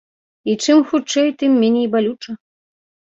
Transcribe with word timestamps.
І 0.53 0.53
чым 0.63 0.79
хутчэй, 0.91 1.29
тым 1.43 1.51
меней 1.65 1.85
балюча. 1.97 2.31